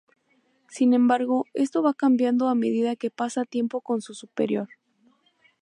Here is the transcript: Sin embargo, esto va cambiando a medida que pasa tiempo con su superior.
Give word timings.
Sin 0.67 0.95
embargo, 0.95 1.45
esto 1.53 1.83
va 1.83 1.93
cambiando 1.93 2.49
a 2.49 2.55
medida 2.55 2.95
que 2.95 3.11
pasa 3.11 3.45
tiempo 3.45 3.81
con 3.81 4.01
su 4.01 4.15
superior. 4.15 4.67